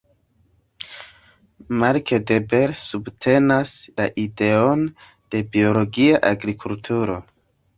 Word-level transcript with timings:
Marc 1.83 2.13
De 2.31 2.39
Bel 2.53 2.73
subtenas 2.85 3.75
la 4.01 4.09
ideon 4.25 4.83
de 5.37 5.43
biologia 5.59 6.25
agrikulturo. 6.33 7.21